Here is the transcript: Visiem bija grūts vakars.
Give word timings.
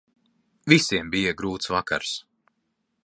Visiem 0.71 1.11
bija 1.15 1.35
grūts 1.43 1.73
vakars. 1.75 2.17